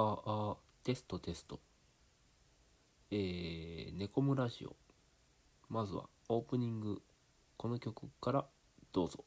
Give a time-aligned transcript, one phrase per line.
[0.00, 1.58] ああテストテスト。
[3.10, 4.76] えー、ネコムラジオ。
[5.68, 7.02] まずはオープニング
[7.56, 8.46] この曲から
[8.92, 9.24] どうぞ。